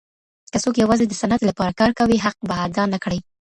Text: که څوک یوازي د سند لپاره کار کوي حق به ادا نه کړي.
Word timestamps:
که 0.51 0.57
څوک 0.63 0.75
یوازي 0.83 1.05
د 1.07 1.13
سند 1.21 1.41
لپاره 1.49 1.71
کار 1.79 1.91
کوي 1.99 2.17
حق 2.25 2.37
به 2.47 2.55
ادا 2.65 2.83
نه 2.93 2.99
کړي. 3.03 3.19